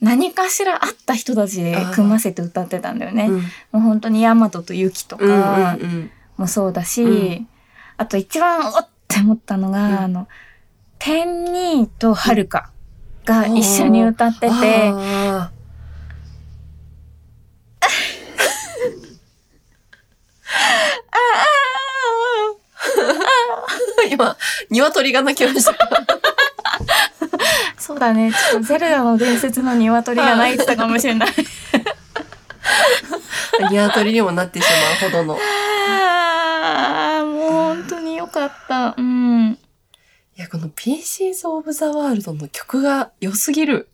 [0.02, 3.28] 何かしらあった人たちで組ませて歌ってたんだよね。
[3.30, 3.40] うん。
[3.40, 3.44] も
[3.76, 6.12] う本当にヤマトとユキとうんうんかうん。
[6.36, 7.48] もそうだし、うん。
[7.96, 10.00] あと一番おって思ったのが、うん。
[10.00, 10.28] あの、
[11.06, 12.72] 天ニとはるか
[13.26, 14.94] が一緒に歌ってて、
[24.10, 24.38] 今、
[24.70, 25.76] 鶏が鳴きました。
[27.78, 31.30] そうだね、ちょっとゼルダの伝説の鶏が鳴いてたかもしれない。
[33.72, 34.66] 鶏にもなってし
[35.02, 35.38] まうほどの。
[35.90, 38.94] あーもう本当によかった。
[38.98, 39.60] うん。
[40.36, 43.90] いや、この Pieces of the World の曲が良すぎる。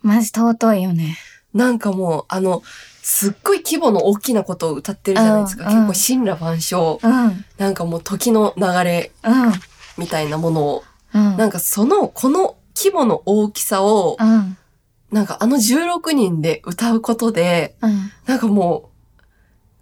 [0.00, 1.18] マジ尊いよね。
[1.52, 2.62] なんかもう、あの、
[3.02, 5.68] すっごい規模の大きなことを歌ってるじゃないですか。
[5.68, 6.98] うんうん結構神羅万象。
[7.02, 7.44] うん。
[7.58, 9.52] なんかもう時の流れうん。
[9.98, 10.84] みたいなものを。
[11.12, 11.36] うん。
[11.36, 14.56] なんかその、この規模の大きさを、うん。
[15.12, 18.10] なんかあの16人で歌うことで、うん。
[18.24, 18.92] なんかも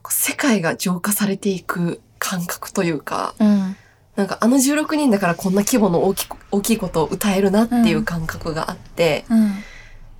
[0.04, 3.76] う世界が浄化されていく感覚というか、うん。
[4.16, 9.52] なんかあの16人だからこんな規模の大きく大きいことを歌えるなっていう感覚があって、うん。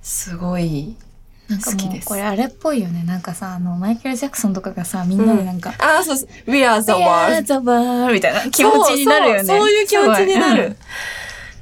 [0.01, 0.95] すごい
[1.47, 3.03] なんか好きですもうこれあれっぽいよね。
[3.03, 6.51] なんかさ、あの、マイケル・ジャクソンとかがさ、みんなでなんか、ああ、そうそう。
[6.51, 7.43] We are the world.
[7.43, 9.43] ザバーみたいな気持ちになるよね。
[9.43, 10.77] そうそうそういう気持ちになする。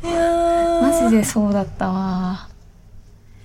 [0.03, 2.47] いやマジでそうだったわ。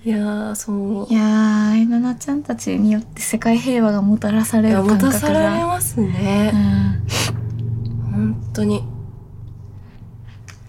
[0.05, 1.13] いやー、そう。
[1.13, 5.67] いやー、愛菜ちゃんたちによって世界平和がもたらされる感覚持たされが。
[5.67, 6.51] ますうね。
[6.51, 7.48] ん。
[8.49, 8.83] 本当に。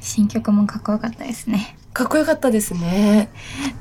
[0.00, 1.76] 新曲もかっこよかったですね。
[1.92, 3.30] かっこよかったですね。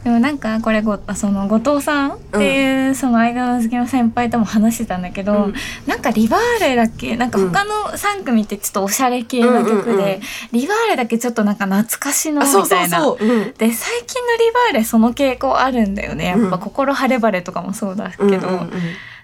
[0.04, 5.54] でもなんかこれごその後藤さんっていう、その間の好きの先輩とも話してたんだけど、うん
[5.86, 7.16] なんかリバーレだっけ？
[7.18, 10.20] なんか他の3組ってちょっとおしゃれ系の曲で、うんうんうん
[10.52, 13.00] リバーレだけちょっとなんか懐かしのみたいな。
[13.00, 13.28] そうそう。
[13.28, 13.54] うん。
[13.54, 18.72] で最近のリバーレその傾向あるんだよねやっぱうん心晴れ晴れとかもそうだけど、うんうんうん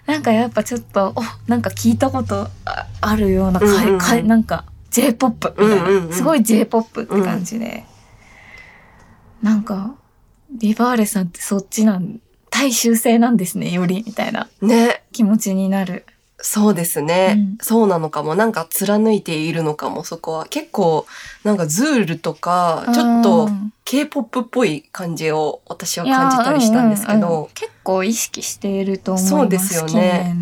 [0.06, 3.98] なんかやっぱちょっとおなんか聞いたことああるようなか、うんうんうん。
[3.98, 6.12] かなんか J-POP みたいな、うんうんうん。
[6.12, 7.84] すごい J-POP って感じで、
[9.42, 9.96] なんか
[10.52, 14.48] リバーレさんってそっちなん大衆性なんですねよりみたいな。
[14.62, 15.02] ね。
[15.12, 16.06] 気持ちになる。
[16.38, 17.58] そうですね、うん。
[17.60, 18.34] そうなのかも。
[18.34, 20.46] なんか貫いているのかも、そこは。
[20.46, 21.06] 結構、
[21.44, 27.42] なんかズールとか、ちょっとうん K-POP っぽい感じを私は感じたりしたんですけいやうんうんうん。
[27.44, 29.30] ど、結構意識していると思います。
[29.30, 30.34] そうですよね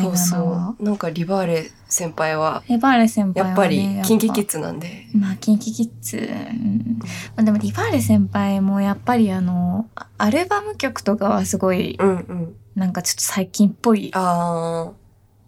[0.00, 0.82] そうそはう。
[0.82, 5.06] なんかリバーレ先輩は、リバーレ先輩やっぱり、キンキキッズズなんで。
[5.14, 6.16] まあ、キンキキッズ。
[6.18, 6.20] う
[6.54, 12.56] んまあ、でも、リバーレ先輩もやっぱりあの、あアルバム曲とかはすごい、うんうん。
[12.74, 14.92] なんかちょっと最近っぽいああ、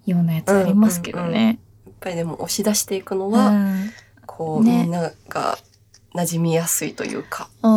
[0.07, 1.59] ようなやつありますけどね。
[1.87, 3.33] やっぱりでも押し出していくのうん。
[3.33, 3.91] は、あ
[4.27, 5.59] こう、ねみんなが
[6.15, 7.49] 馴染みやすいというか。
[7.63, 7.69] あ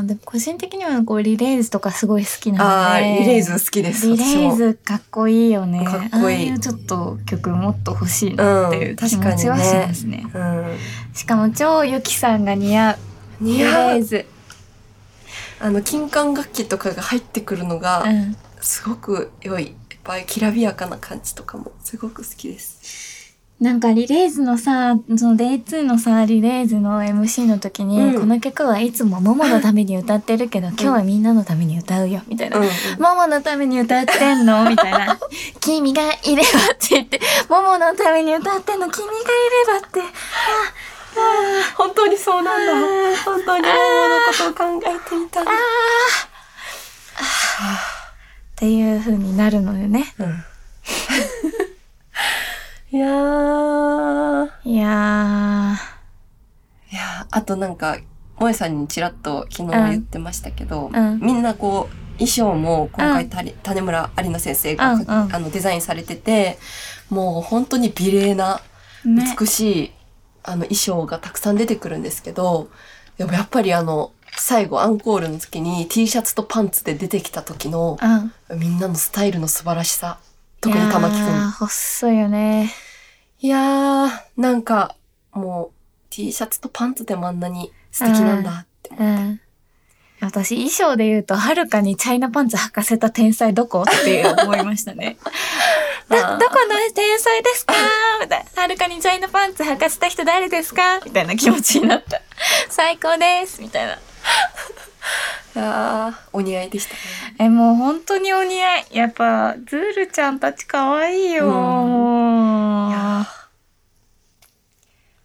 [0.00, 3.20] ー、でも個人的にはこう、リレーズとかすごい好きなああ、ので。
[3.20, 4.06] リレーズ好きです。
[4.06, 5.84] リレー私ズかっこいいよね。
[5.84, 10.24] かっこいいちょっと曲もっと欲しいなっていう気持ちはしますね。
[10.32, 10.40] も。
[10.40, 10.76] うん。
[11.14, 12.96] しかも超ゆきさんが似合う。
[13.40, 13.98] リレ似合う。
[13.98, 14.26] ーズ。
[15.60, 18.36] あの、金管楽器とかが入ってくるのがう、ん。
[18.60, 19.66] すごく良い。
[19.66, 23.17] やっぱりきらびやかな感じとかも、すごく好きです。
[23.60, 32.58] なんかリレーズのさ、その Day2 のさ、リレーズの MC の時に、うんこの曲はいつもモモのために歌ってるけど、今日はみんなのために歌うよ、みたいな。
[32.58, 32.70] うんうん。
[33.00, 35.18] モモのために歌ってんのみたいな。
[35.60, 40.02] 君がいればって言って、モモのために歌ってんの君がいればって。
[41.76, 42.72] 本当にそうなんだ。
[43.24, 45.50] 本当に桃のことを考えていたんだ。
[45.50, 45.54] っ
[48.54, 50.14] ていう風になるのよね。
[50.20, 50.44] うん。
[52.98, 54.48] いやー。
[54.64, 55.76] いや
[56.90, 57.98] いやーあとなんか、
[58.34, 66.58] 萌えさんにちらっと昨日言ってましたけど、うんみんなこう、衣装も今回たり、種村有奈先生が、うんうんあのデザインされてて、
[67.08, 68.60] もう本当に美麗な。
[69.04, 69.92] 美しい、
[70.42, 72.68] あの衣装がたくさん出てくるんですけど、
[73.16, 77.96] でもやっぱりあの、最後アンコールの時に T シャツとパンツで出てきた時の
[78.50, 78.58] うん。
[78.58, 80.18] みんなのスタイルの素晴らしさ。
[80.60, 81.50] 特に玉木くん。
[81.52, 82.72] 細いよね。
[83.40, 84.96] いやー、なんか、
[85.32, 85.70] もう、
[86.10, 88.90] T シャツとパンツでもあんなに素敵なんだって。
[88.98, 89.40] うん。
[90.20, 93.82] 私、衣装で言うと、はるかにチャイナパンツ履かせた天才どこ？
[93.82, 95.16] って思いましたね。
[96.10, 97.74] あど、ーどこの天才ですか？
[98.20, 98.62] みたいな。
[98.62, 100.98] はるかにチャイナパンツ履かせた人誰ですか？
[101.04, 102.20] みたいな気持ちになった。
[102.68, 103.96] 最高ですみたいな。
[105.54, 107.00] いやーお似合いでしたね。
[107.38, 108.86] え、もう本当にお似合い。
[108.92, 111.46] やっぱ、ズールちゃんたち可愛いよ。
[111.46, 113.48] うんいやー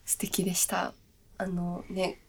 [0.06, 0.94] 素敵でした。
[1.38, 2.20] あのね、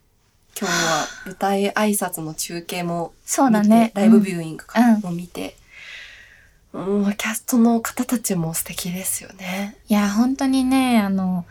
[0.58, 4.00] 今日は舞台挨拶の中継もそうだ見ねて。
[4.00, 5.56] ライブビューイングか、うんも見て、
[6.72, 9.76] うん、キャストの方たちも素敵ですよね。
[9.88, 11.44] いや、本当にね、あの、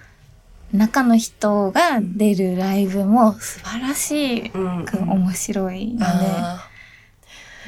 [0.74, 6.68] 中の人が出るライブも素晴らしうん、く面白いので、あ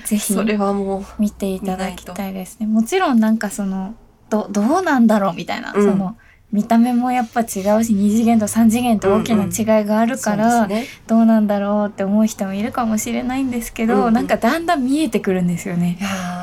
[0.06, 2.68] ぜひーそれはもう、見ていただきたいですね。
[2.68, 3.96] もちろんなんかその、
[4.30, 5.84] ど、どうなんだろうみたいな、うん。
[5.84, 6.18] その、
[6.56, 7.60] 見た目もやっぱ違うし、
[7.94, 10.70] 2次元と3次元と大きな違いがあるから、
[11.06, 15.98] どうなんだろうって思う人もいるかもしれないんですけど、うんうんなんかだんだん見えてくるんですよね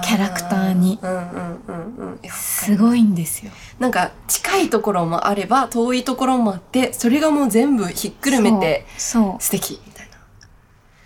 [0.04, 3.50] キャラクターにうんうんうんうんいやすごいんですよ。
[3.78, 9.22] なんか近いところもあれば遠いところもあってそれがもう全部ひっくるめてそう。
[9.22, 9.42] そう。
[9.42, 10.12] 素敵みたいな。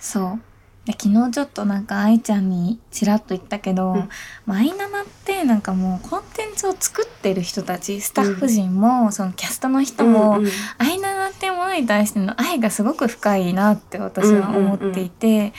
[0.00, 0.40] そう。
[0.86, 4.08] で昨日ちょっとなんか愛ちゃんにちらっと言ったけど、うん。
[4.46, 10.50] まあ、アイナナってなんかもうコンテンツを作ってる人たち、スタッフ陣も、そのキャストの人も、うんうん。
[10.78, 15.52] アイナナってものに対しての愛がすごく深いなって私は思っていて、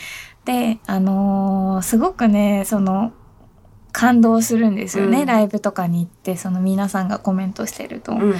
[0.45, 3.11] で、あのーすごくね、その、
[3.91, 5.25] 感動するんですよね、うん。
[5.25, 8.13] ライブとかに行って、その皆さんがコメントしてると。
[8.13, 8.35] うんうん。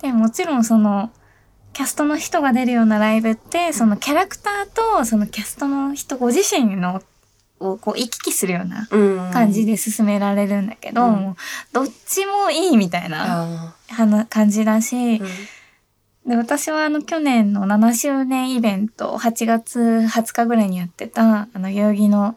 [0.00, 1.10] で、もちろんその、
[1.72, 7.02] キャストの人が出るようなライブって、そのキャラクターとそのキャストの人ご自身の
[7.60, 9.30] をこう行き来するようなうん。
[9.32, 11.36] 感じで進められるんだけど、うん。
[11.72, 13.74] どっちもいいみたいな
[14.30, 15.20] 感じだし、ー
[16.26, 22.36] で、私はあの去年の7周年イベント、8月20日ぐらいにやってた、あの代々木の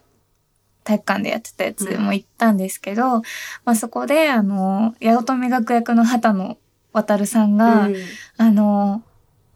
[0.83, 3.23] 体育館でやってたやつも行ったんですけど、ま
[3.65, 6.57] あそこであの、八乙女学役の畑野
[6.91, 7.95] 渡さんが、うん。
[8.37, 9.03] あの、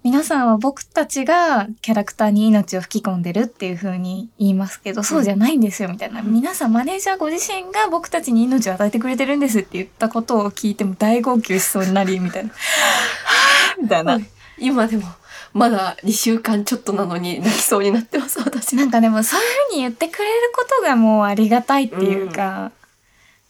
[0.08, 6.22] 皆さんは僕たちがキャラクターに命を吹き込んでるっていう風に言いますけど、そうじゃないんですよ、みたいな。
[6.22, 12.52] 皆さん、マネージャーご自身が僕たちに命を与えてくれてるんですって言ったことを聞いても大号泣しそうになり、みたいな。
[13.84, 14.18] みたいな。
[14.58, 15.04] 今でも
[15.52, 22.72] まだ2週間ちょっとなのに泣きそうになってます私なんかでもそういう風に言ってくれることがもうありがたいっていうか、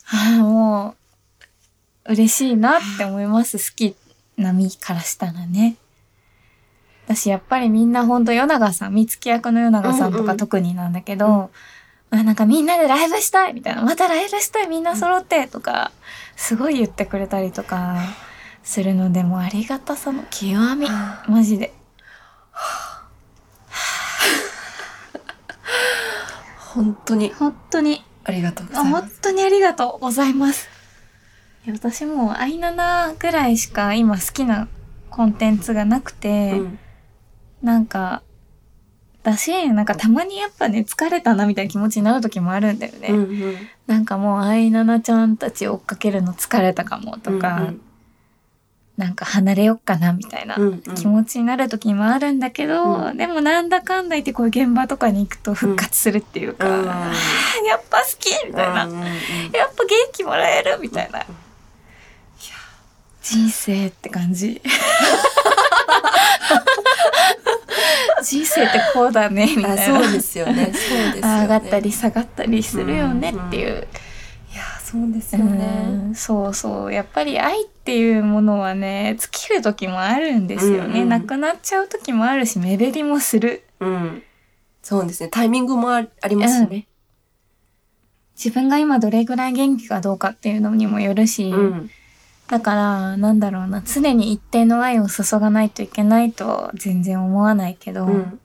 [0.08, 0.96] ああ、も
[2.08, 3.60] う、嬉しいなって思います。
[3.60, 3.96] 好き
[4.38, 5.78] な身からしたらね。
[7.08, 11.50] 私やっぱりみんなほんと与永さん、三月役の与永さんとうんうんか特になんだけど、
[12.10, 15.91] あなんかみんなでライブしたいみたいな、 またライブしたいみんな揃ってとか、
[16.36, 17.98] すごい言ってくれたりとか
[18.62, 20.89] するので、もうありがたさの極み。
[21.28, 21.74] マジで。
[26.58, 30.67] 本当に本当にありがとうございます当にありがとうございます。
[31.67, 34.67] 私もうアイナナぐらいしか今好きな
[35.10, 36.80] コンテンツがなくて、うん
[37.62, 38.22] なんか、
[39.24, 43.10] だし、なんかたまにやっぱね、疲れたなみたいな気持ちになる時もあるんだよね。
[43.10, 43.56] うんうん
[43.88, 47.82] なんかもうアイナナちゃんたち追っかけるの疲れたかもとか、うん
[48.98, 58.86] なんか離れよっかなみたいなうんうん気持ちになる時もあるんだけど、うんでもなんだかんだ言ってこういう現場とかに行くと復活するっていうか、うんやっぱ好きみたいな。
[58.86, 61.24] うんうんうんやっぱ元気もらえるみたいな。
[63.22, 64.62] 人生って感じ。
[68.28, 69.98] 人生ってこうだね、みたいな。
[69.98, 70.66] あそうですよね。
[70.66, 71.42] そうですよね。
[71.42, 73.88] 上がったり下がったりするよねっていう。
[74.54, 75.66] いやそうですうよね。
[76.12, 76.94] んそうそう。
[76.94, 80.96] やっぱり愛っていうものはね、尽きる時もあるんですよね。
[80.96, 81.10] うんうん。
[81.10, 83.63] なくなっちゃう時もあるし、目減りもする。
[83.80, 84.24] うん。
[84.84, 85.30] そうですね。
[85.30, 86.88] タイミングもあありますしね。
[88.36, 91.90] 自分が今どれぐらい元気かどうかっていうのにもよるし、うん
[92.48, 98.40] だから、なんだろうな、常に一定の愛を注がないといけないとは全然思わないけど、うん。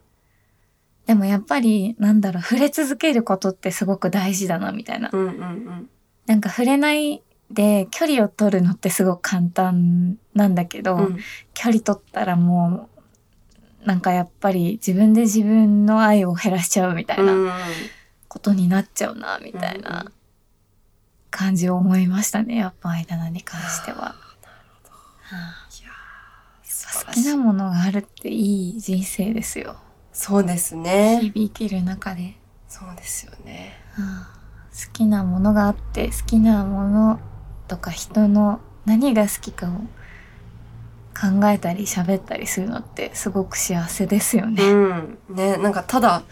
[1.07, 5.11] でもやっぱり、なんだろう、触れ続けることってすごく大事だな、みたいな。
[5.13, 5.89] うんうん
[6.25, 11.19] なんか触れないで距離を取るのってすごく簡単なんだけど、うん。
[11.55, 12.89] 距離取ったらも
[13.85, 17.51] う、なんかやっぱり自分で自分の愛を減らしちゃうみたいなうん
[18.29, 20.11] ことになっちゃうな、みたいな
[21.33, 24.15] 感じを思いましたね、やっぱ間なに関しては。
[27.07, 29.77] 好きなものがあるっていい人生ですよ。
[30.13, 31.21] そうです日ね。
[31.23, 32.37] 々生きる中で、
[32.69, 33.73] そうですよね。
[33.93, 34.39] はあ。
[34.73, 37.21] 好きなものがあって好きなもの
[37.67, 39.71] とか人の何が好きかを
[41.19, 44.63] 考えたり喋ったりするのってすごく幸せですよね。
[44.63, 45.19] うん。
[45.31, 46.23] ねなんかただ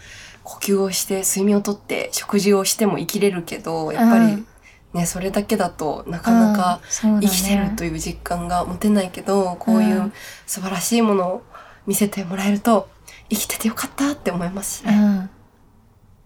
[0.43, 4.47] 呼吸をして睡眠をとって食事をしても生きれるけどやっぱりうん
[4.93, 10.13] ねそれだけだとなかなか生きてるという実感が持てないけどこういううん
[10.45, 11.43] 素晴らしいものを
[11.87, 12.89] 見せてもらえると
[13.29, 14.93] 生きててよかったって思いますしね。
[14.93, 15.29] うん。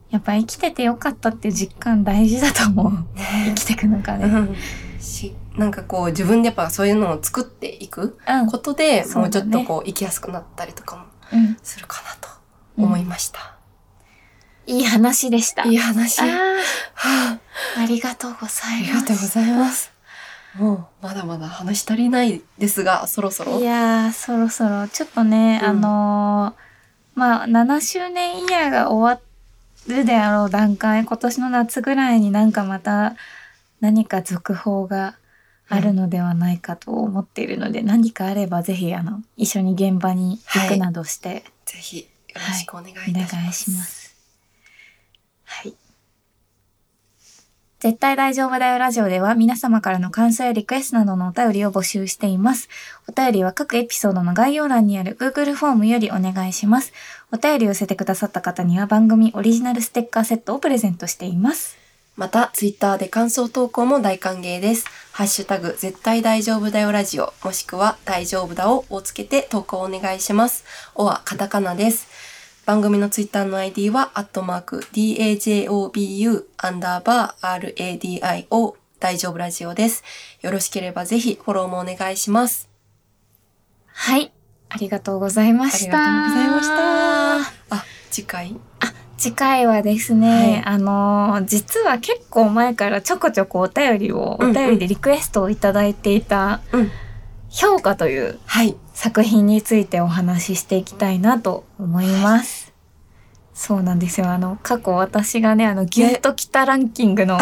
[0.09, 3.05] やっぱ生きててよかったって実感大事だと思う。
[3.47, 4.25] 生きてくのかね。
[4.25, 4.55] うん
[4.99, 8.47] し、なんかこう自分でやっぱそういうのを作っていくうん。
[8.47, 11.03] ことで、そうだねもうちょっとこう生きやすくなったりとかも
[11.33, 11.57] うん。
[11.61, 12.29] するかなと
[12.77, 13.54] 思いました。
[14.67, 15.63] いい話でした。
[15.63, 16.21] いい話。
[16.21, 16.25] あ
[16.95, 17.39] あ
[17.77, 18.93] ありがとうござあいます。
[18.93, 19.91] りがとうございます。
[20.55, 23.59] もうまだまだ話し足りないですが、そろそろ。
[23.59, 29.21] いやー、そろそろ、ちょっとね、うんあのーまあ、7周年イヤーが終わ
[29.87, 33.15] るであろう段階、今年の夏ぐらいになんかまた
[33.81, 35.15] 何か続報が
[35.67, 42.05] あるのではないかと思っているので、何かあればぜひ、あの、一緒に現場に行くなどして、ぜひよ
[42.35, 43.35] ろしくお願いいたおします。
[43.35, 44.04] 願いします。
[45.55, 45.73] はい。
[47.79, 52.67] 絶対大丈夫だよラジオでは皆様からの感想やリクエストなどのお便りを募集しています。
[53.07, 56.93] お便りは各エピソードの概要欄にある Google フォームよりお願いします。
[57.31, 61.77] お便りを寄せてくださった方には番組オリジナルステッカーセットをプレゼントしています。
[62.15, 64.85] また、ツイッターで感想投稿も大歓迎です。
[65.11, 70.63] ハッシュタグ、絶対大丈夫だよラジオ、もしくは大丈夫だををつけて投稿お願いします。
[70.95, 72.34] おはカタカナです。
[72.65, 80.03] 番組のツイッターの ID は、アットマーク、DAJOBU、アンダーバー、RADIO、大丈夫ラジオです。
[80.41, 82.67] よろしければぜひフォローもお願いします。
[83.87, 84.31] はい。
[84.69, 85.91] ありがとうございまありした。
[85.91, 86.67] がとうございまし
[87.69, 87.75] た。
[87.75, 88.55] あ、次回？
[89.17, 96.91] 次回はですね、あのー実は結構前からちょこちょこお便りを、お便りでリクエストをいただいていた、うん
[97.49, 98.75] 評価というはい。
[98.95, 102.73] 作品についてお話ししていきたいなと思います。
[103.53, 104.29] そうなんですよ。
[104.29, 107.37] あの、過去私がね、あの、ギュッときたランキングの。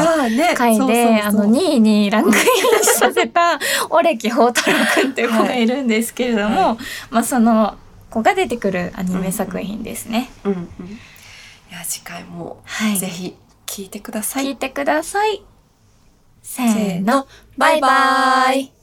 [0.56, 2.36] 回で、あの、2位にランクイン
[2.84, 6.78] させた、オレキホータロくんっていう子がいるんですけれども、は
[7.10, 7.78] まあ、その
[8.10, 10.30] 子が出てくるアニメ作品ですね。
[10.44, 10.60] うんうん。
[10.60, 10.98] い
[11.72, 12.98] や、次回もはい。
[12.98, 13.36] ぜひ
[13.66, 14.46] 聞いてください。
[14.46, 15.44] 聞いてください。
[16.42, 17.28] せせーのーの、
[17.58, 18.83] バイバイ